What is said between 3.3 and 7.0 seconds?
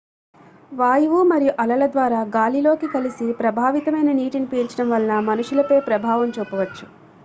ప్రభావితమైన నీటిని పీల్చడం వలన మనుషులపై ప్రభావం చూపవచ్చు